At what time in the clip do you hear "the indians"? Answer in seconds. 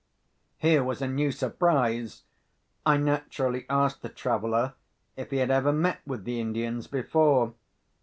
6.23-6.87